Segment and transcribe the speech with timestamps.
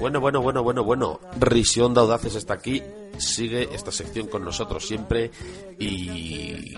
[0.00, 2.82] Bueno, bueno, bueno, bueno, bueno, Risión de Audaces está aquí,
[3.18, 5.30] sigue esta sección con nosotros siempre
[5.78, 6.74] y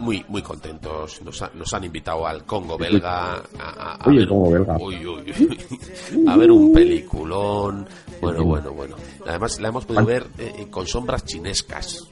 [0.00, 1.22] muy muy contentos.
[1.22, 4.76] Nos, ha- nos han invitado al Congo belga a, a- ver, Congo belga.
[4.78, 7.86] uy, uy, uy, a ver un peliculón.
[8.20, 8.96] Bueno, bueno, bueno.
[9.26, 12.08] Además la hemos podido ver eh, con sombras chinescas.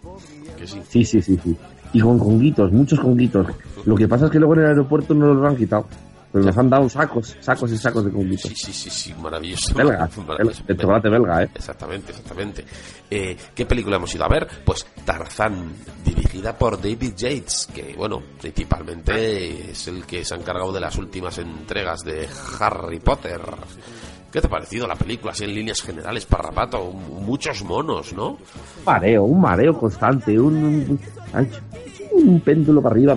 [0.58, 0.80] Que sí.
[0.88, 1.56] Sí, sí, sí, sí.
[1.92, 3.46] Y con conguitos, muchos conguitos.
[3.84, 5.86] Lo que pasa es que luego en el aeropuerto no los han quitado.
[6.34, 8.50] Pero nos han dado sacos, sacos y sacos de conguitos.
[8.50, 9.72] Sí, sí, sí, sí, maravilloso.
[9.72, 10.64] Belga, Maravilloso.
[10.66, 11.48] el chocolate belga, ¿eh?
[11.54, 12.64] Exactamente, exactamente.
[13.08, 14.48] Eh, ¿Qué película hemos ido a ver?
[14.64, 15.72] Pues Tarzán,
[16.04, 20.98] dirigida por David Yates, que, bueno, principalmente es el que se ha encargado de las
[20.98, 22.26] últimas entregas de
[22.58, 23.40] Harry Potter.
[24.32, 26.90] ¿Qué te ha parecido la película, así en líneas generales, Parrapato?
[26.90, 28.30] Muchos monos, ¿no?
[28.30, 28.38] Un
[28.84, 30.98] mareo, un mareo constante, un,
[32.10, 33.16] un, péndulo para arriba.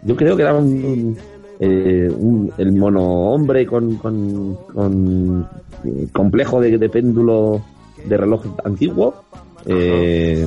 [0.00, 1.18] Yo creo que era un,
[1.60, 3.02] eh, un- el mono
[3.32, 5.48] hombre con, con, con,
[5.84, 7.62] eh, complejo de, de péndulo
[8.04, 9.14] de reloj antiguo.
[9.66, 10.46] eh,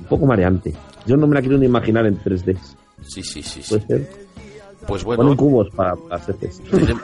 [0.00, 0.72] un poco mareante.
[1.06, 2.56] Yo no me la quiero ni imaginar en 3D.
[3.02, 3.68] Sí, sí, sí, sí.
[3.74, 4.08] Puede ser.
[4.86, 7.00] Pues Ponen bueno, cubos para tenem-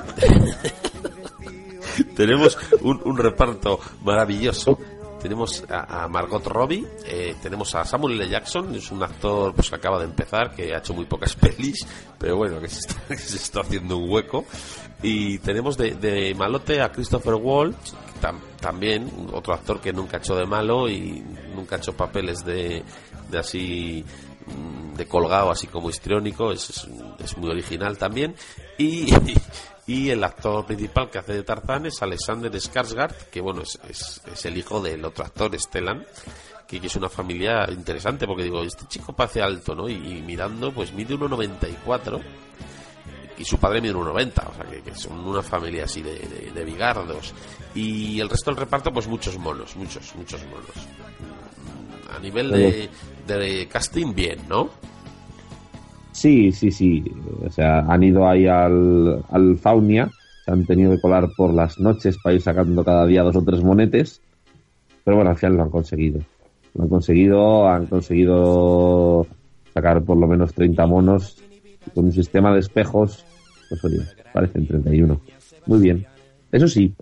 [2.16, 4.78] tenemos un, un reparto maravilloso.
[5.20, 8.28] Tenemos a, Margot Robbie, eh, tenemos a Samuel L.
[8.30, 11.86] Jackson, es un actor pues, que acaba de empezar, que ha hecho muy pocas pelis,
[12.18, 14.44] pero bueno, que se está, haciendo un hueco.
[15.02, 20.34] Y tenemos de, malote a Christopher Waltz, tam- también otro actor que nunca ha hecho
[20.36, 21.22] de malo y
[21.54, 22.82] nunca ha hecho papeles de,
[23.36, 24.04] así
[24.98, 26.86] de colgado así como histriónico es,
[27.18, 28.34] es, muy original también
[28.76, 29.06] y,
[29.86, 34.20] y el actor principal que hace de Tarzán es Alexander Skarsgård que bueno es, es,
[34.30, 36.04] es el hijo del otro actor Stellan
[36.66, 40.72] que, que es una familia interesante porque digo este chico parece alto no y, mirando
[40.72, 42.20] pues mide 1,94
[43.38, 46.64] y su padre mide 1,90, o sea que, son una familia así de, de, de
[46.64, 47.32] bigardos.
[47.72, 50.66] Y el resto del reparto, pues muchos monos, muchos, muchos monos.
[52.12, 52.90] A nivel de,
[53.36, 54.70] de casting, bien, ¿no?
[56.12, 57.04] Sí, sí, sí.
[57.44, 60.10] O sea, han ido ahí al, al Faunia,
[60.44, 63.44] se han tenido que colar por las noches para ir sacando cada día dos o
[63.44, 64.20] tres monetes.
[65.04, 66.20] Pero bueno, al final lo han conseguido.
[66.74, 69.26] Lo han conseguido, han conseguido
[69.74, 71.36] sacar por lo menos 30 monos
[71.94, 73.24] con un sistema de espejos.
[73.68, 74.00] Pues oye,
[74.32, 75.20] parecen 31.
[75.66, 76.06] Muy bien.
[76.50, 76.94] Eso sí,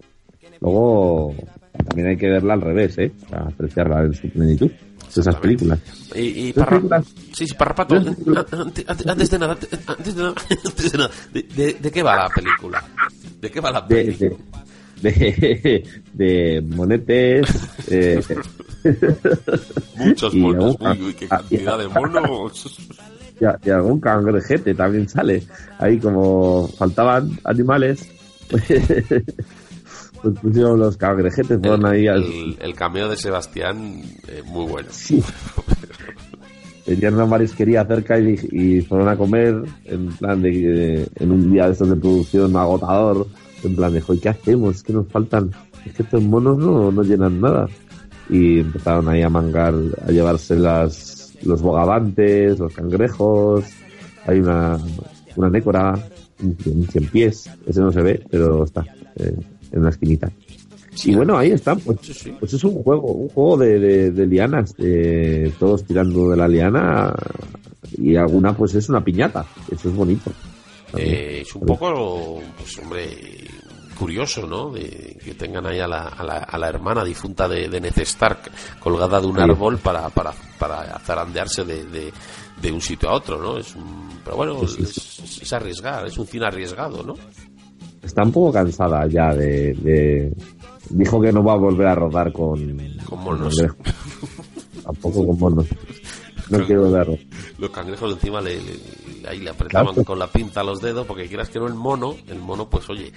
[0.60, 1.34] luego
[1.76, 3.12] también hay que verla al revés, ¿eh?
[3.30, 4.70] Para apreciarla en su plenitud.
[5.16, 5.78] Esas películas.
[6.14, 7.06] Y, y películas.
[7.32, 8.46] Sí, sí, Parrapato, antes, de nada,
[9.06, 9.56] antes de nada,
[9.86, 10.14] antes
[10.92, 12.84] de nada, ¿de, de, de qué va la película?
[13.40, 14.36] ¿De qué va la película?
[15.00, 17.46] de, de, de monetes
[17.90, 18.20] eh,
[19.96, 22.78] Muchos monos, uy, uy, qué cantidad de monos.
[23.40, 25.42] y, a- y algún cangrejete también sale
[25.78, 28.08] ahí como faltaban animales
[30.22, 34.66] pues pusieron los cangrejetes fueron El, ahí al- el- el cameo de Sebastián, eh, muy
[34.66, 34.88] bueno.
[34.90, 35.22] sí.
[36.84, 41.50] tenían una marisquería cerca y, y fueron a comer en plan de, de- en un
[41.52, 43.26] día de estos de producción agotador
[43.64, 44.82] en plan de "Joder, ¿qué hacemos?
[44.82, 45.50] que nos faltan?
[45.84, 47.68] es que estos monos no, no llenan nada
[48.28, 49.74] y empezaron ahí a mangar
[50.06, 53.64] a llevarse las los bogavantes los cangrejos
[54.26, 54.78] hay una
[55.36, 55.94] una nécora
[56.42, 58.84] un, un cien pies ese no se ve pero está
[59.16, 59.36] eh,
[59.72, 60.30] en una esquinita
[61.04, 62.34] y bueno, ahí están, pues, Sí, sí.
[62.40, 66.48] pues es un juego, un juego de, de- de lianas, de todos tirando de la
[66.48, 67.14] liana
[67.98, 70.30] y alguna pues es una piñata, eso es bonito.
[70.96, 73.10] Eh, es un poco, pues hombre,
[73.98, 74.70] curioso, ¿no?
[74.70, 77.98] De que tengan ahí a la, a la, a la hermana difunta de, de Ned
[77.98, 78.50] Stark
[78.80, 82.12] colgada de un árbol para, para, para zarandearse de, de,
[82.62, 83.58] de un sitio a otro, ¿no?
[83.58, 87.14] Es un- pero bueno, es, es arriesgar, es un cine arriesgado, ¿no?
[88.06, 90.32] Está un poco cansada ya de, de-
[90.88, 92.78] Dijo que no va a volver a rodar con...
[93.04, 93.56] Con monos.
[94.84, 95.66] Tampoco con monos.
[96.48, 97.18] No quiero verlo.
[97.58, 100.04] Los cangrejos encima le, le- ahí le apretaban Claro.
[100.04, 102.88] con la pinza a los dedos porque quieras que no el mono, el mono pues
[102.88, 103.12] oye,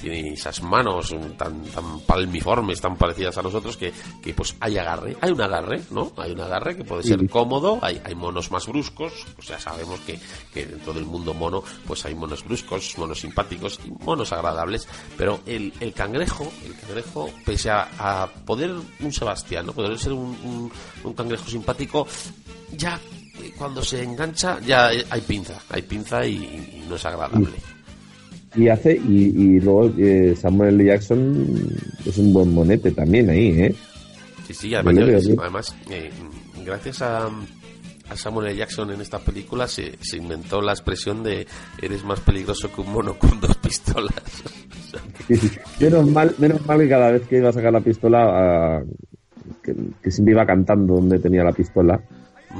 [0.00, 3.92] tiene esas manos tan, tan palmiformes, tan parecidas a nosotros, que,
[4.22, 6.12] que pues hay agarre, hay un agarre, ¿no?
[6.16, 10.00] Hay un agarre que puede ser cómodo, hay, hay monos más bruscos, o sea, sabemos
[10.00, 10.18] que,
[10.52, 15.40] que dentro del mundo mono, pues hay monos bruscos, monos simpáticos y monos agradables, pero
[15.46, 19.72] el, el cangrejo, el cangrejo, pese a, poder un Sebastián, ¿no?
[19.72, 20.70] Poder ser un,
[21.04, 22.06] un cangrejo simpático,
[22.72, 22.98] ya
[23.56, 27.56] cuando se engancha ya hay pinza, hay pinza y, no es agradable.
[28.58, 31.46] Y hace y, luego eh, Samuel Jackson
[32.04, 33.74] es un buen monete también ahí, ¿eh?
[34.46, 36.10] Sí, sí, además, eh,
[36.64, 37.30] gracias a,
[38.14, 41.46] Samuel Jackson en esta película se, se, inventó la expresión de
[41.80, 44.14] eres más peligroso que un mono con dos pistolas.
[45.80, 48.82] menos, mal, menos mal que cada vez que iba a sacar la pistola,
[49.62, 52.02] que, que siempre iba cantando donde tenía la pistola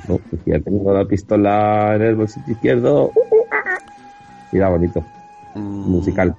[0.09, 0.21] ¿no?
[0.31, 3.13] Decía, tengo la pistola en el bolsillo izquierdo.
[4.53, 5.05] Y era bonito.
[5.59, 6.37] Mm, musical.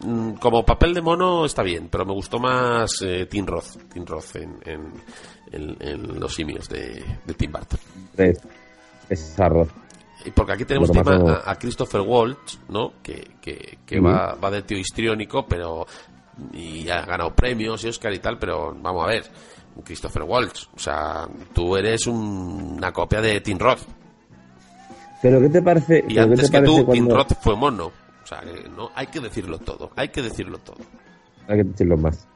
[0.00, 4.04] Mm, como papel de mono está bien, pero me gustó más eh, Tim Roth, Tim
[4.04, 4.58] Roth en,
[5.50, 7.80] en, los simios de, de Tim Burton.
[8.16, 8.38] Es,
[9.08, 9.70] es Roth.
[10.34, 12.94] Porque aquí tenemos tema a, Christopher Waltz, ¿no?
[13.02, 15.86] Que, que, que va, va de tío histriónico, pero
[16.52, 19.24] y ha ganado premios y Oscar y tal, pero vamos a ver,
[19.84, 20.68] Christopher Waltz.
[20.74, 23.82] O sea, tú eres una copia de Tim Roth.
[25.22, 26.04] Pero ¿qué te parece?
[26.08, 27.90] Y antes que tú, Tim Roth fue mono.
[28.26, 28.42] O sea,
[28.76, 29.92] no, hay que decirlo todo.
[29.94, 30.78] Hay que decirlo todo.
[31.46, 32.26] Hay que decirlo más.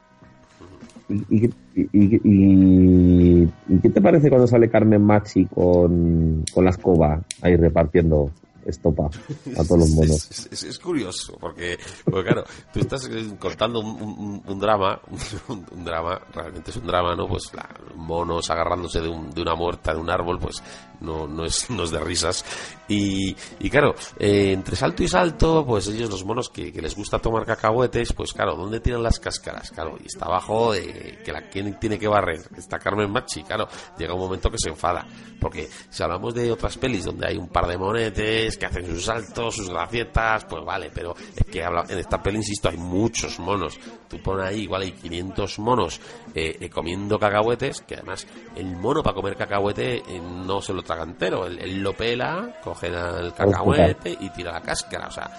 [1.09, 3.47] ¿Y, y,
[3.81, 8.31] qué te parece cuando sale Carmen Machi con, con la escoba ahí repartiendo
[8.65, 9.05] estopa
[9.57, 10.47] a todos los monos.
[10.51, 12.43] Es, curioso, porque, claro,
[12.73, 14.99] tú estás eh, contando un, drama,
[15.47, 17.27] un, drama, realmente es un drama, ¿no?
[17.27, 17.51] Pues
[17.95, 20.61] monos agarrándose de, de, una muerta de un árbol, pues
[21.01, 22.45] no, no, es, no es de risas.
[22.87, 27.19] Y, y claro, eh, entre salto y salto, pues ellos, los monos que, les gusta
[27.19, 29.71] tomar cacahuetes, pues claro, ¿dónde tienen las cáscaras?
[29.71, 33.67] Claro, y está abajo, de que la quien tiene que barrer, está Carmen Machi, claro,
[33.97, 35.05] llega un momento que se enfada.
[35.39, 39.05] Porque si hablamos de otras pelis donde hay un par de monetes que hacen sus
[39.05, 43.79] saltos, sus gracietas, pues vale, pero es que en esta peli, insisto, hay muchos monos.
[44.07, 46.01] Tú pones ahí, igual hay 500 monos
[46.35, 50.03] eh, eh, comiendo cacahuetes, que además el mono para comer cacahuete
[50.45, 51.45] no se lo entero.
[51.45, 55.07] Él, lo pela, coge el cacahuete y tira la cáscara.
[55.07, 55.29] O sea,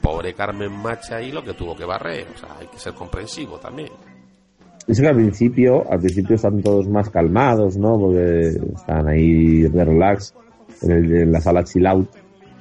[0.00, 2.26] pobre Carmen Macha ahí lo que tuvo que barrer.
[2.34, 3.90] O sea, hay que ser comprensivo también.
[4.86, 7.98] Es que al principio, al principio están todos más calmados, ¿no?
[7.98, 10.34] Porque están ahí de relax
[10.82, 12.08] en, la sala chill out,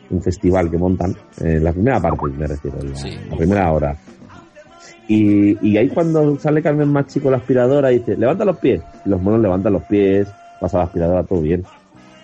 [0.09, 3.97] un festival que montan, en la primera parte me refiero, la, primera hora.
[5.07, 8.81] Y, y, ahí cuando sale Carmen Machi con la aspiradora y dice, levanta los pies.
[9.05, 10.27] los monos levantan los pies,
[10.59, 11.63] pasa la aspiradora, todo bien.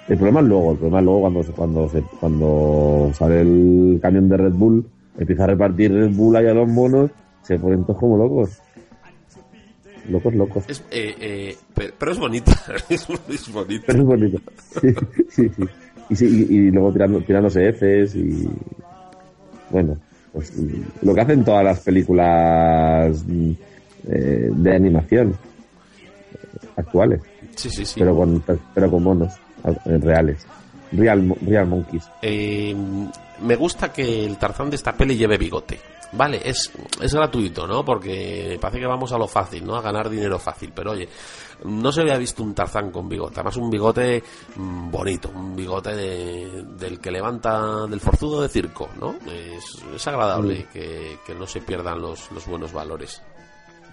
[0.08, 4.30] El problema es luego, el problema es luego cuando, cuando, se, cuando sale el camión
[4.30, 4.86] de Red Bull,
[5.18, 7.12] empieza a repartir Red Bull ahí a los monos,
[7.44, 8.62] se ponen todos como locos.
[10.10, 10.64] Locos, locos.
[10.90, 11.58] Eh, eh,
[12.00, 12.52] pero, es bonito.
[12.90, 13.08] es,
[13.52, 13.84] bonito.
[13.86, 14.40] Pero es bonito.
[14.82, 14.94] Sí,
[15.30, 15.64] sí, sí.
[16.10, 18.50] Y, luego tirando, tirándose Fs y.
[19.70, 19.98] Bueno,
[20.34, 20.54] pues
[21.02, 23.24] lo que hacen todas las películas
[24.08, 25.36] eh, de animación
[26.76, 27.22] actuales.
[27.56, 28.00] Sí, sí, sí.
[28.00, 29.34] Pero con, pero con monos.
[29.66, 30.46] Eh, reales.
[30.92, 32.10] Real, real Monkeys.
[32.22, 32.76] Eh,
[33.42, 35.80] me gusta que el Tarzán de esta peli lleve bigote.
[36.14, 36.72] Vale, es,
[37.02, 37.86] es gratuito, ¿no?
[37.86, 39.76] Porque parece que vamos a lo fácil, ¿no?
[39.76, 40.72] A ganar dinero fácil.
[40.74, 41.08] Pero oye,
[41.64, 43.36] no se había visto un Tarzán con bigote.
[43.36, 44.24] Además, un bigote
[44.56, 49.16] mm, bonito, un bigote del que levanta, del forzudo de circo, ¿no?
[49.32, 50.74] Es, agradable mm.
[50.74, 53.22] que, que, no se pierdan los, los buenos valores.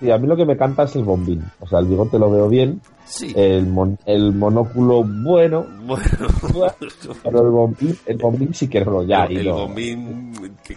[0.01, 1.43] Sí, a mí lo que me canta es el bombín.
[1.61, 2.81] O sea, el bigote lo veo bien.
[3.07, 3.33] Sí.
[3.35, 3.73] El,
[4.05, 5.65] el monóculo, bueno.
[5.85, 6.05] Bueno.
[7.23, 9.25] pero el bombín, el bombín sí que ya.
[9.25, 10.33] El, el bombín,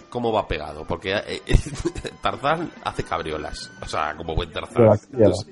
[0.08, 0.84] ¿cómo va pegado?
[0.86, 1.56] Porque eh, eh,
[2.22, 3.70] Tarzán hace cabriolas.
[3.82, 4.98] O sea, como buen Tarzán.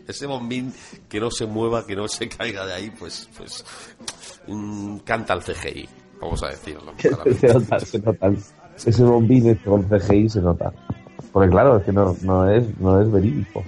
[0.07, 0.73] ese bombín
[1.09, 3.65] que no se mueva, que no se caiga de ahí, pues, pues
[4.47, 5.89] mm, canta el CGI.
[6.21, 6.93] Vamos a decirlo.
[6.99, 8.31] se nota, se nota.
[8.77, 10.73] Ese bombín con CGI se nota.
[11.33, 13.63] Porque claro, es que no, no, es, no es verídico.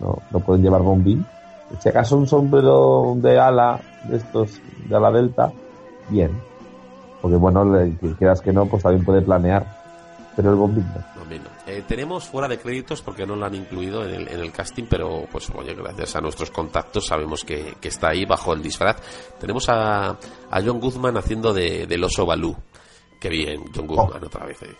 [0.00, 1.24] No, no pueden llevar bombín.
[1.80, 5.52] Si acaso un sombrero de ala, de estos, de ala delta,
[6.08, 6.30] bien.
[7.20, 9.66] Porque bueno, le, quieras que no, pues también puede planear.
[10.36, 11.10] Pero el bombín no.
[11.66, 14.84] Eh, tenemos fuera de créditos porque no lo han incluido en el, en el, casting,
[14.88, 18.96] pero pues oye, gracias a nuestros contactos sabemos que, que está ahí bajo el disfraz.
[19.38, 20.10] Tenemos a,
[20.50, 22.56] a John Guzman haciendo de, del oso Balú.
[23.20, 24.60] Qué bien, John Guzman otra vez.
[24.62, 24.76] Eh.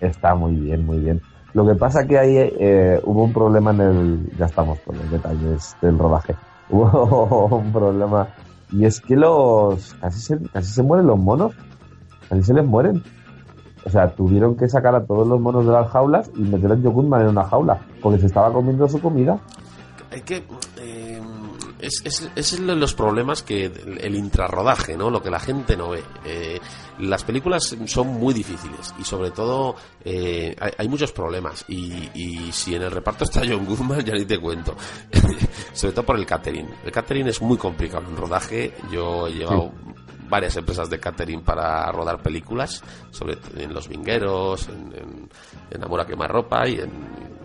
[0.00, 1.20] Está muy bien, muy bien.
[1.52, 4.36] Lo que pasa que ahí eh, hubo un problema en el...
[4.38, 6.34] Ya estamos con los detalles del rodaje.
[6.70, 8.28] Hubo un problema
[8.72, 9.94] y es que los...
[9.94, 11.52] Casi se, casi se mueren los monos.
[12.28, 13.02] Casi se les mueren.
[13.84, 16.74] O sea, tuvieron que sacar a todos los monos de las jaulas y meter a
[16.74, 19.38] Goodman en una jaula, porque se estaba comiendo su comida.
[20.12, 20.99] Hay que eh,
[22.04, 25.10] es, es, los problemas que el intrarrodaje, ¿no?
[25.10, 26.02] Lo que la gente no ve.
[26.24, 26.60] Eh,
[26.98, 32.52] las películas son muy difíciles y sobre todo eh, hay, hay muchos problemas y, y
[32.52, 34.76] si en el reparto está John Goodman ya ni te cuento.
[35.72, 36.68] sobre todo por el catering.
[36.84, 38.74] El catering es muy complicado en rodaje.
[38.90, 39.72] Yo he llevado
[40.28, 45.30] varias empresas de catering para rodar películas, sobre en Los Vingueros, en, en,
[45.70, 47.39] en Amor a quemarropa y en,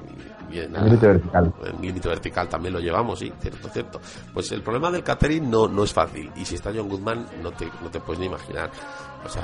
[0.59, 1.53] en, Límite vertical.
[1.65, 3.99] en límite vertical también lo llevamos, sí, cierto, cierto.
[4.33, 6.31] Pues el problema del catering no, no es fácil.
[6.35, 8.69] Y si está John Goodman, no te, no te puedes ni imaginar.
[9.25, 9.41] O sea,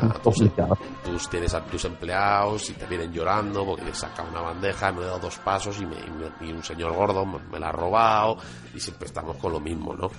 [1.04, 5.02] tú tienes a tus empleados y te vienen llorando porque les saca una bandeja, no
[5.02, 7.70] he dado dos pasos y, me, y me- y un señor gordo me, me la
[7.70, 8.38] ha robado
[8.76, 10.10] y siempre estamos con lo mismo, ¿no?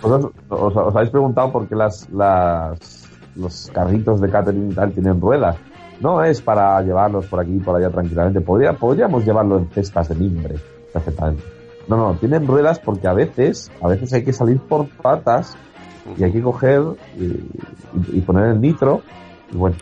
[0.00, 2.78] ¿Vosotros os, os habéis preguntado por qué las, las,
[3.36, 5.54] los carritos de catering y tal tienen ruedas?
[6.00, 8.40] No es para llevarlos por aquí y por allá tranquilamente.
[8.40, 10.54] Podría, podríamos llevarlo en cestas de mimbre,
[10.92, 11.42] perfectamente.
[11.88, 15.56] No, no, tienen ruedas porque a veces, a veces hay que salir por patas
[16.16, 16.82] y hay que coger
[17.18, 19.02] y, y- poner el nitro.
[19.52, 19.76] Y bueno,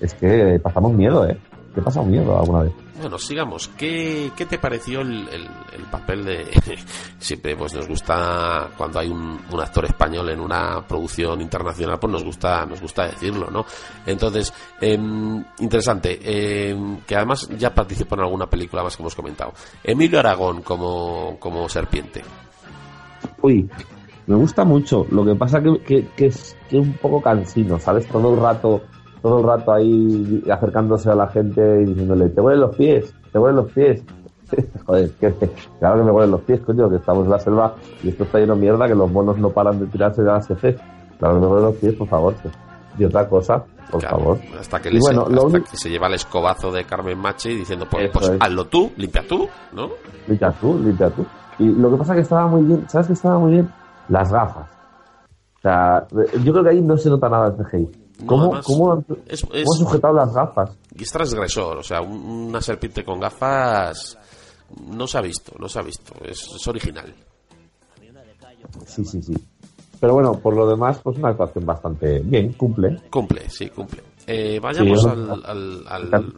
[0.00, 1.38] es que pasamos miedo, ¿eh?
[1.74, 2.72] ¿Te pasa miedo alguna vez?
[3.00, 3.68] Bueno, sigamos.
[3.78, 6.46] ¿Qué, qué te pareció el, el- el papel de...
[7.18, 12.12] Siempre pues nos gusta, cuando hay un, un actor español en una producción internacional, pues
[12.12, 13.64] nos gusta, nos gusta decirlo, ¿no?
[14.04, 16.18] Entonces, em, interesante,
[16.70, 19.52] em, que además ya participó en alguna película más que hemos comentado.
[19.84, 22.22] Emilio Aragón como, como serpiente.
[23.42, 23.68] Uy,
[24.26, 25.06] me gusta mucho.
[25.10, 28.06] Lo que pasa que, que, que es que es un poco cansino, ¿sabes?
[28.08, 28.82] Todo el rato,
[29.22, 33.38] todo el rato ahí acercándose a la gente y diciéndole, te huelen los pies, te
[33.38, 34.02] huelen los pies.
[34.86, 35.32] Joder, que,
[35.78, 38.38] claro que me huelen los pies, coño, que estamos en la selva y esto está
[38.38, 40.76] lleno de mierda, que los monos no paran de tirarse de las heces.
[41.18, 42.34] Claro que me huelen los pies, por favor.
[42.98, 44.38] Y otra cosa, por Claro, favor.
[44.58, 47.18] Hasta que, Y le bueno, se, hasta único- que se lleva el escobazo de Carmen
[47.18, 48.36] Machi diciendo, pues, pues es.
[48.40, 49.90] hazlo tú, limpia tú, ¿no?
[50.26, 51.24] Limpia tú, limpia tú.
[51.60, 53.70] Y lo que pasa que estaba muy bien, ¿sabes que estaba muy bien?
[54.08, 54.66] Las gafas.
[55.58, 56.06] O sea,
[56.42, 57.88] yo creo que ahí no se nota nada el CGI.
[58.20, 60.70] No, ¿Cómo, además, cómo, es- cómo sujetado las gafas?
[60.96, 64.18] Y es transgresor, o sea, un- una serpiente con gafas
[64.88, 67.12] no se ha visto, no se ha visto, es, es original.
[68.86, 69.34] Sí, sí, sí.
[69.98, 73.00] Pero bueno, por lo demás, pues una actuación bastante bien, cumple.
[73.10, 74.02] Cumple, sí, cumple.
[74.32, 76.34] Eh, vayamos Sí, al, al- al-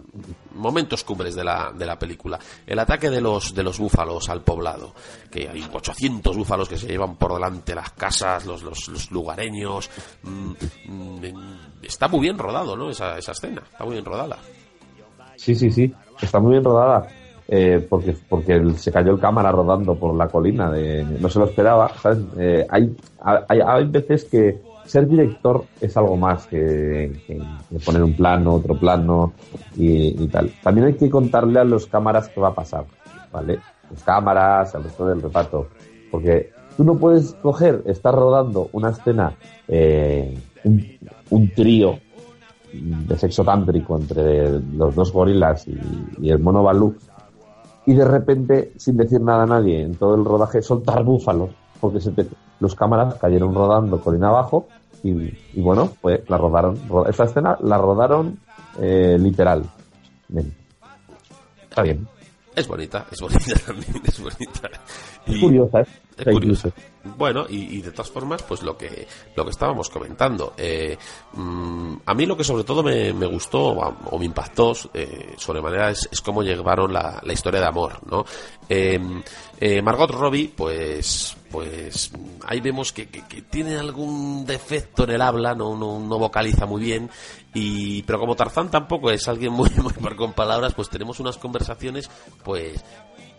[0.54, 2.38] momentos cumbres de la, de la película.
[2.66, 4.94] El ataque de los, de los búfalos al poblado,
[5.30, 9.90] que hay 800 búfalos que se llevan por delante las casas, los, los, los lugareños.
[10.22, 10.52] Mm,
[10.88, 11.24] mm,
[11.82, 12.88] está muy bien rodado, ¿no?
[12.88, 14.38] Esa, esa escena, está muy bien rodada.
[15.36, 15.92] Sí, sí, sí.
[16.20, 17.06] Está muy bien rodada.
[17.48, 20.70] eh, porque porque se cayó el cámara rodando por la colina.
[20.70, 21.92] De, no se lo esperaba.
[22.00, 22.18] ¿sabes?
[22.38, 22.96] Eh, hay,
[23.48, 27.12] hay, hay veces que ser director es algo más que,
[27.84, 29.32] poner un plano, otro plano
[29.76, 30.50] y, tal.
[30.62, 32.84] También hay que contarle a los cámaras qué va a pasar.
[33.32, 33.58] ¿Vale?
[33.90, 35.68] Los cámaras, al resto del reparto.
[36.10, 39.34] Porque tú no puedes coger, estar rodando una escena,
[39.68, 40.84] eh, un,
[41.30, 41.98] un trío
[42.72, 45.78] de sexo tántrico entre los dos gorilas y,
[46.20, 46.94] y el mono Balú
[47.84, 52.00] y de repente, sin decir nada a nadie, en todo el rodaje soltar búfalos, porque
[52.00, 52.26] se te-
[52.62, 54.68] los cámaras cayeron rodando colina abajo
[55.02, 56.78] y, y bueno, pues la rodaron.
[56.88, 58.38] ro- esta escena la rodaron
[58.80, 59.64] eh, literal.
[60.28, 60.54] Bien.
[61.68, 62.06] Está bien.
[62.54, 64.70] Es bonita, es bonita también, es bonita.
[65.26, 65.86] Es curiosa, ¿eh?
[66.18, 66.70] Es incluso.
[67.04, 70.54] Bueno, y, y de todas formas, pues lo que lo que estábamos comentando.
[70.56, 70.96] eh,
[71.32, 75.90] mm, a mí lo que sobre todo me, me gustó o, me impactó eh, sobremanera
[75.90, 78.24] es, es cómo llevaron la, la historia de amor, ¿no?
[78.68, 79.00] Eh,
[79.60, 82.10] eh, Margot Robbie, pues pues
[82.46, 86.80] ahí vemos que, que- tiene algún defecto en el habla, no, no, no vocaliza muy
[86.82, 87.10] bien,
[87.52, 89.92] y pero como Tarzán tampoco es alguien muy, muy
[90.24, 92.08] en palabras, pues tenemos unas conversaciones,
[92.42, 92.82] pues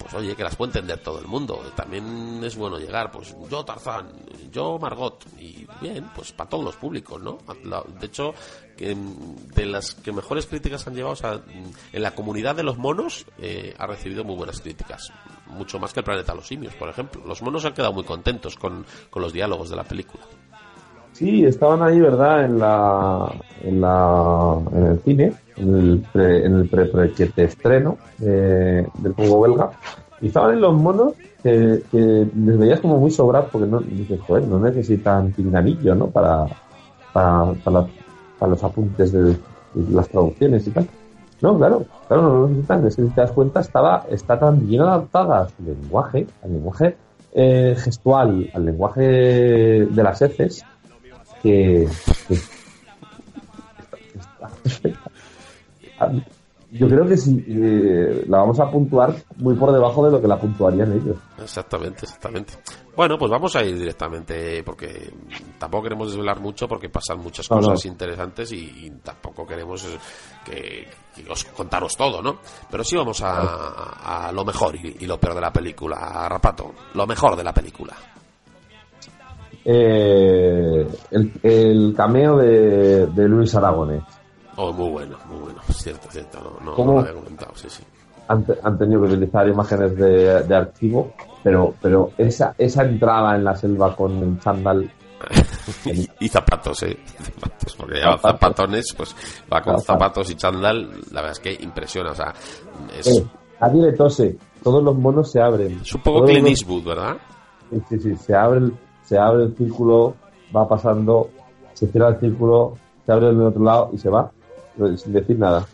[0.03, 1.61] pues oye, que las puede entender todo el mundo.
[1.77, 4.09] También es bueno llegar, pues yo Tarzán,
[4.51, 7.37] yo Margot, y bien, pues para todos los públicos, ¿no?
[7.99, 8.33] De hecho,
[8.77, 13.25] mm, de las que mejores críticas han llevado, mm, en la comunidad de los monos
[13.39, 15.09] eh, ha recibido muy buenas críticas.
[15.47, 17.21] Mucho más que el planeta los simios, por ejemplo.
[17.25, 20.23] Los monos han quedado muy contentos con, los diálogos de la película.
[21.13, 22.43] Sí, estaban ahí, ¿verdad?
[22.43, 23.31] En la,
[23.63, 27.11] en el cine, en el pre, en el pre, pre-
[27.43, 29.71] estreno eh, del juego belga.
[30.21, 34.19] Y estaban en los monos que, que les veías como muy sobrados porque no, dices,
[34.21, 36.07] joder, no necesitan pinganillo, ¿no?
[36.07, 36.45] Para,
[37.11, 37.85] para, para,
[38.39, 39.35] para los apuntes de, de
[39.93, 40.87] las traducciones y tal.
[41.41, 42.87] No, claro, claro, no lo necesitan.
[42.87, 46.53] Es que si te das cuenta, estaba, está tan bien adaptada a su lenguaje, al
[46.53, 46.95] lenguaje
[47.33, 50.63] eh, gestual, al lenguaje de las heces,
[51.41, 51.85] que,
[52.29, 52.47] que está,
[54.23, 55.11] está perfecta.
[56.71, 60.27] Yo creo que sí, eh, la vamos a puntuar muy por debajo de lo que
[60.27, 61.17] la puntuarían ellos.
[61.39, 62.53] Exactamente, exactamente.
[62.95, 65.11] Bueno, pues vamos a ir directamente, porque
[65.59, 67.91] tampoco queremos desvelar mucho, porque pasan muchas No, cosas no.
[67.91, 69.97] interesantes y, y tampoco queremos eh,
[70.43, 72.37] que, que os contaros todo, ¿no?
[72.71, 76.71] Pero sí vamos a, lo mejor y, y lo peor de la película, Rapato.
[76.95, 77.93] Lo mejor de la película.
[79.65, 84.03] Eh, el, el cameo de, de Luis Aragones.
[84.55, 85.59] Oh, muy bueno, muy bueno.
[85.71, 86.39] Cierto, cierto.
[86.39, 86.91] No, no, ¿Cómo?
[86.93, 87.83] no lo había comentado, sí, sí.
[88.27, 93.35] Han, te- han tenido que utilizar imágenes de, de archivo, pero, pero esa, esa entrada
[93.35, 94.89] en la selva con el chándal
[95.85, 96.97] y, y zapatos, ¿eh?
[97.05, 98.39] Zapatos, porque lleva Zapatos.
[98.39, 99.15] zapatones, pues
[99.51, 100.29] va con Zapatos.
[100.31, 100.89] y chándal.
[101.11, 102.33] La verdad es que impresiona, o sea,
[102.97, 103.25] es, Eh,
[103.59, 105.81] nadie le tose, todos los monos se abren.
[106.03, 107.17] Todos Clint los- Eastwood, ¿verdad?
[107.71, 110.15] Sí, sí, sí, se abre, el, se abre el círculo,
[110.55, 111.29] va pasando,
[111.73, 114.29] se cierra el círculo, se abre el otro lado y se va,
[114.97, 115.65] sin decir nada.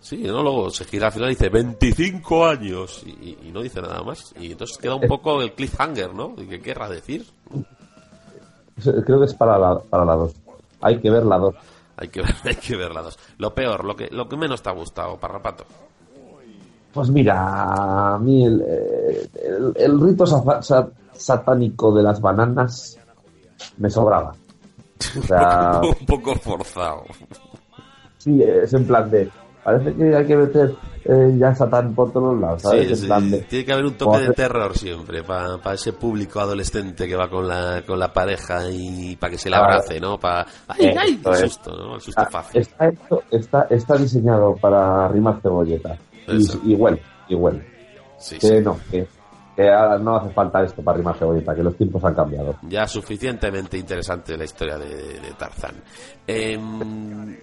[0.00, 0.42] Sí, ¿no?
[0.42, 4.32] Luego se gira al final y dice 25 años y, no dice nada más.
[4.38, 6.34] Y entonces queda un poco el cliffhanger, ¿no?
[6.38, 7.26] ¿Y qué querrá decir?
[9.04, 10.32] Creo que es para la, para la 2.
[10.82, 11.54] Hay que ver la 2.
[11.96, 13.18] Hay que ver, hay que ver las dos.
[13.38, 15.64] Lo peor, lo que, lo que menos te ha gustado, Parrapato.
[16.92, 22.98] Pues mira, a mí el, eh, el, el rito sa- sa- satánico de las bananas
[23.78, 24.34] me sobraba.
[25.18, 27.02] O sea, un poco forzado.
[28.18, 29.28] Sí, es en plan de.
[29.64, 32.86] Parece que hay que meter eh, ya Satán por todos lados, ¿sabes?
[32.86, 33.38] Sí, en sí, plan de.
[33.42, 37.46] Tiene que haber un toque de terror siempre para ese público adolescente que va con
[37.46, 39.72] la, con la pareja y para que se le Claro.
[39.74, 40.18] abrace, ¿no?
[40.18, 40.46] Para...
[40.68, 41.14] ¡Ay, Eh, ay!
[41.16, 41.94] esto El susto, ¿no?
[41.96, 42.60] El susto Está, fácil.
[42.62, 45.98] está, hecho- está, está diseñado para rimar cebolleta.
[46.26, 46.60] Eso.
[46.64, 47.66] Y, y huele, y huele.
[48.18, 49.06] Sí, Que no, que,
[49.54, 52.54] que ahora no hace falta esto para rimar cebolleta, que los tiempos han cambiado.
[52.62, 55.74] ya suficientemente interesante la historia de, de Tarzán.
[56.26, 57.36] Em,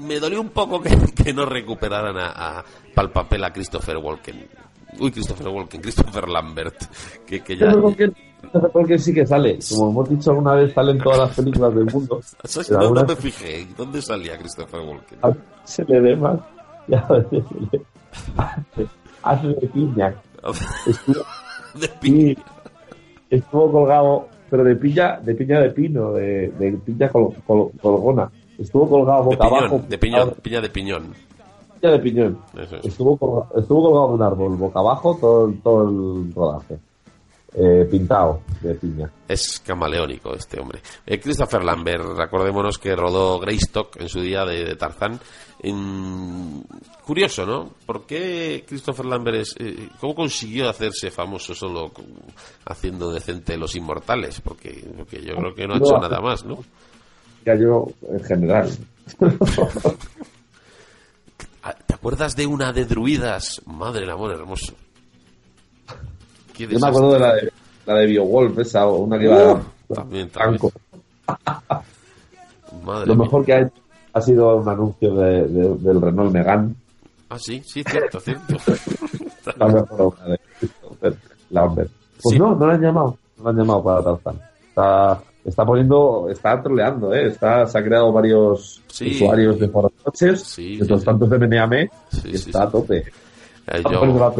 [0.00, 0.90] me dolió un poco que,
[1.24, 4.46] que no recuperaran a, a pa'l papel a Christopher Walken.
[4.98, 6.76] Uy, Christopher Walken, Christopher Lambert.
[7.26, 7.72] Que, que ya,
[8.72, 9.58] porque sí que sale.
[9.70, 12.20] Como hemos dicho alguna vez, salen todas las películas del mundo.
[12.70, 13.66] No, me fijé.
[13.76, 15.18] ¿Dónde salía Christopher Walken?
[15.22, 15.32] a
[15.64, 16.38] se le ve más
[16.88, 17.82] se le
[19.22, 20.14] hace, de piña.
[20.86, 21.24] Estuvo,
[21.74, 22.38] De pi- sí,
[23.30, 28.30] estuvo colgado, pero de piña, de piña de pino, de, de piña col- col- colgona.
[28.62, 29.82] Estuvo colgado de boca abajo.
[29.88, 31.14] de piñón, piña de piñón.
[31.80, 32.38] Piña de piñón.
[32.58, 32.84] Eso es.
[32.86, 36.78] Estuvo, colga- estuvo colgado de un árbol, boca abajo, todo, el- todo el rodaje.
[37.54, 39.10] Eh, pintado de piña.
[39.28, 40.80] Es camaleónico este hombre.
[41.04, 45.20] Eh, Christopher Lambert, recordémonos que rodó Greystock en su día de, de Tarzán.
[45.62, 46.64] En-
[47.04, 47.68] Curioso, ¿no?
[47.84, 51.90] ¿Por qué Christopher Lambert es, eh, cómo consiguió hacerse famoso solo
[52.64, 54.40] haciendo decente Los Inmortales?
[54.40, 56.56] Porque, porque yo creo que no ha hecho nada más, ¿no?
[57.44, 58.70] Ya yo, en general.
[61.64, 63.62] Ah, ¿Te acuerdas de una de druidas?
[63.66, 64.74] Madre del amor hermoso.
[66.58, 67.52] Yo me acuerdo de la de,
[67.86, 69.54] la de BioWolf, esa, una que iba
[69.88, 70.60] Uh, también, también.
[72.84, 73.24] Madre Lo mía.
[73.24, 73.72] mejor que ha hecho
[74.14, 76.74] ha sido un anuncio de, de- del Renault Megane.
[77.30, 78.56] Ah, sí, sí, cierto, cierto.
[79.56, 81.16] La mejor obra de
[81.50, 81.90] Lambert.
[82.22, 82.38] Pues Sí.
[82.38, 83.16] no, no lo han llamado.
[83.38, 84.40] No lo han llamado para Tarzán.
[84.68, 87.28] Está, está poniendo, está troleando, ¿eh?
[87.28, 89.10] Está, se ha creado varios Sí.
[89.16, 92.98] usuarios de foros coches, Sí, de los tantos de Meneame, Sí, y está a tope.
[93.66, 94.32] Eh, yo-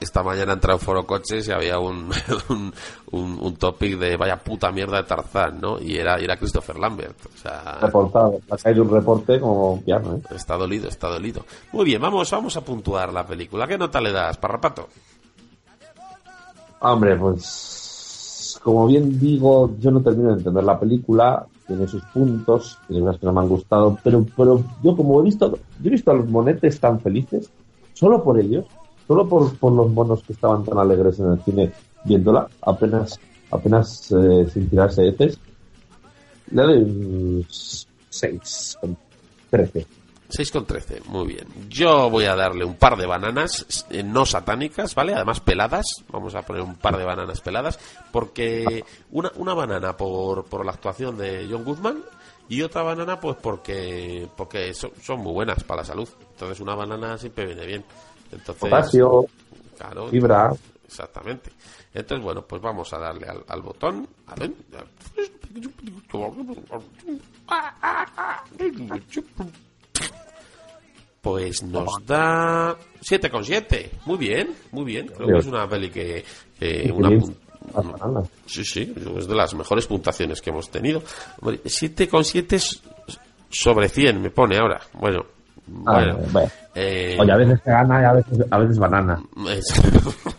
[0.00, 2.10] esta mañana entré a un foro coches y había un,
[2.50, 2.74] un,
[3.12, 5.80] un, un topic de vaya puta mierda de Tarzán, ¿no?
[5.80, 7.16] Y era, y era Christopher Lambert.
[7.26, 8.38] O sea, reportado.
[8.50, 10.20] Ha caído un reporte como piano, ¿eh?
[10.34, 11.46] está dolido, está dolido.
[11.72, 13.66] Muy bien, vamos, vamos a puntuar la película.
[13.66, 14.88] ¿Qué nota le das, Parrapato?
[16.80, 17.80] Hombre, pues
[18.64, 23.18] como bien digo, yo no termino de entender la película, tiene sus puntos, tiene unas
[23.18, 26.14] que no me han gustado, pero, pero yo como he visto, yo he visto a
[26.14, 27.50] los monetes tan felices,
[27.92, 28.64] solo por ellos,
[29.06, 31.72] solo por, por los monos que estaban tan alegres en el cine
[32.06, 35.38] viéndola, apenas, apenas eh, sin tirarse heces,
[36.50, 37.46] le doy un
[38.08, 38.96] 6 con
[39.50, 39.86] 13.
[40.28, 41.46] 6 con 13, muy bien.
[41.68, 45.14] Yo voy a darle un par de bananas eh, no satánicas, ¿vale?
[45.14, 47.78] Además peladas, vamos a poner un par de bananas peladas,
[48.10, 52.02] porque una, una banana por, por la actuación de John Goodman
[52.48, 56.08] y otra banana pues porque porque son, son muy buenas para la salud.
[56.32, 57.84] Entonces una banana siempre viene bien.
[58.30, 59.26] Entonces, Potasio,
[59.76, 60.52] claro, fibra,
[60.86, 61.50] Exactamente.
[61.92, 64.08] Entonces, bueno, pues vamos a darle al, al botón.
[64.26, 64.52] A ver.
[71.24, 73.88] Pues nos da 7,7.
[74.06, 75.06] Muy bien, muy bien.
[75.08, 76.22] Creo que es una peli que.
[76.60, 77.08] que una.
[78.46, 81.02] Sí, sí, es de las mejores puntuaciones que hemos tenido.
[81.40, 82.82] Hombre, 7,7 es
[83.48, 84.80] sobre 100 me pone ahora.
[84.92, 85.24] Bueno,
[85.66, 86.50] Bueno, bueno.
[86.74, 89.22] eh, Oye, a veces se gana y a veces, a veces banana.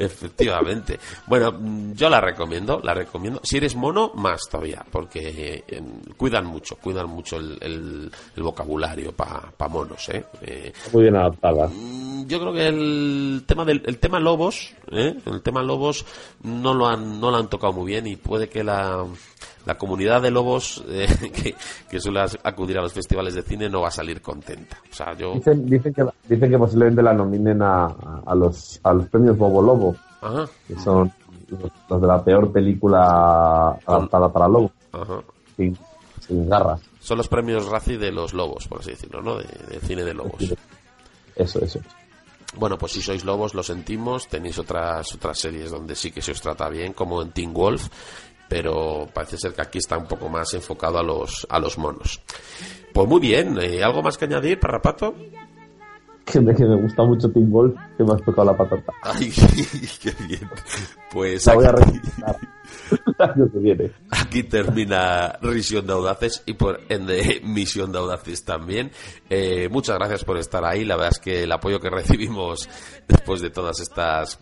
[0.00, 0.98] Efectivamente.
[1.26, 1.52] Bueno,
[1.94, 3.40] yo la recomiendo, la recomiendo.
[3.44, 5.82] Si eres mono, más todavía, porque eh,
[6.16, 10.24] cuidan mucho, cuidan mucho el, el- el vocabulario para monos, ¿eh?
[10.42, 11.68] Eh, Muy bien adaptada.
[11.68, 15.14] Mm, Yo creo que el tema del el tema lobos, ¿eh?
[15.26, 16.04] el tema lobos
[16.42, 19.04] no lo han no lo han tocado muy bien y puede que la,
[19.66, 21.54] la comunidad de lobos eh, que,
[21.88, 24.78] que suele acudir a los festivales de cine no va a salir contenta.
[24.90, 27.86] O sea, yo Dicen, dicen, que, dicen que posiblemente la nominen a,
[28.26, 31.12] a los, a los premios Bobo Lobo, ajá, que son
[31.48, 35.20] los, los de la peor película adaptada para lobo, ajá.
[35.56, 35.76] sin,
[36.20, 36.80] sin garras.
[37.00, 39.36] Son los premios Razzie de los lobos, por así decirlo, ¿no?
[39.36, 40.54] De, de cine de lobos.
[41.34, 41.80] Eso, eso.
[42.56, 44.28] Bueno, pues si sois lobos, lo sentimos.
[44.28, 47.88] Tenéis otras otras series donde sí que se os trata bien, como en Teen Wolf,
[48.50, 52.20] pero parece ser que aquí está un poco más enfocado a los a los monos.
[52.92, 53.80] Pues muy bien, ¿eh?
[53.84, 55.14] ¿algo más que añadir, Parrapato?
[56.24, 57.50] Que me, que me gusta mucho Team
[57.96, 58.92] que me has tocado la patata.
[59.02, 59.32] Ay,
[60.02, 60.50] qué bien.
[61.12, 62.36] Pues La voy a aquí, registrar
[62.90, 63.92] el año que viene.
[64.10, 68.90] aquí termina Risión de Audaces y por ende Misión de Audaces también.
[69.28, 70.84] Eh, muchas gracias por estar ahí.
[70.84, 72.68] La verdad es que el apoyo que recibimos
[73.06, 74.40] después de todas estas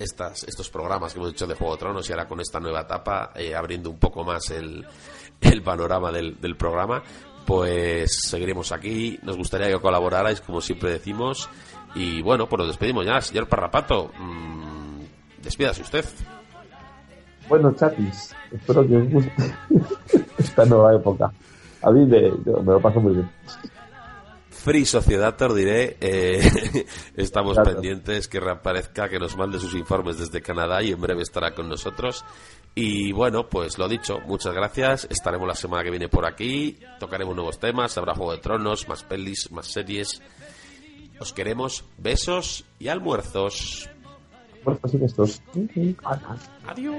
[0.00, 2.80] estas, estos programas que hemos hecho de Juego de Tronos y ahora con esta nueva
[2.80, 4.84] etapa, eh, abriendo un poco más el,
[5.62, 7.02] panorama del, programa,
[7.46, 9.18] pues seguiremos aquí.
[9.22, 11.48] Nos gustaría que colaborarais, como siempre decimos.
[11.94, 13.20] Y bueno, pues nos despedimos ya.
[13.20, 15.00] Señor Parrapato, mm,
[15.42, 16.04] despídase usted.
[17.48, 19.54] Bueno, chatis, espero que os guste
[20.38, 21.30] esta nueva época.
[21.82, 23.30] A mí me, me lo paso muy bien.
[24.62, 27.72] Free Sociedad, te diré, eh, estamos Claro.
[27.72, 31.68] pendientes que reaparezca, que nos mande sus informes desde Canadá y en breve estará con
[31.68, 32.24] nosotros.
[32.74, 35.06] Y bueno, pues lo dicho, muchas gracias.
[35.10, 39.02] Estaremos la semana que viene por aquí, tocaremos nuevos temas, habrá Juego de Tronos, más
[39.02, 40.20] pelis, más series.
[41.18, 43.88] Os queremos, besos y almuerzos.
[44.62, 45.42] Bueno, así que estos.
[46.66, 46.96] Adiós.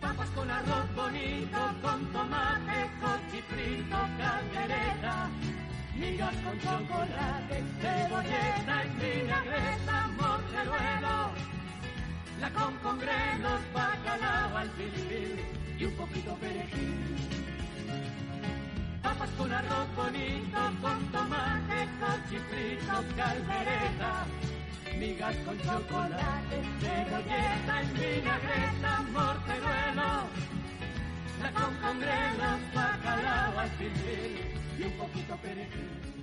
[0.00, 5.30] Papas con arroz bonito, con tomate, cochifrito, caldereta,
[5.96, 11.30] migas con chocolate, cebolleta y vinagreta, morteruelo,
[12.40, 15.40] la con con grelos, bacalao al filfil
[15.78, 17.16] y un poquito perejil.
[19.02, 24.26] Papas con arroz bonito, con tomate, cochifrito, caldereta,
[24.98, 30.12] migas con chocolate, cebolleta y vinagreta, morteruelo,
[31.42, 34.31] la con con grelos, bacalao al filfil
[34.78, 36.21] y un poquito perejil.